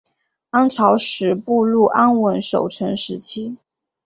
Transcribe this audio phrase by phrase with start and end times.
[0.51, 3.57] 宋朝始步入安稳守成时期。